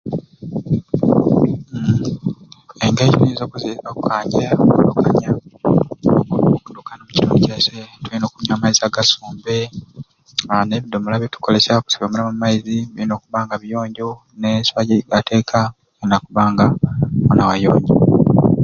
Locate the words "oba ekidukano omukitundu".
6.33-7.35